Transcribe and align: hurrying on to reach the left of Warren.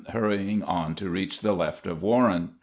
hurrying 0.13 0.63
on 0.63 0.95
to 0.95 1.07
reach 1.11 1.41
the 1.41 1.53
left 1.53 1.85
of 1.85 2.01
Warren. 2.01 2.55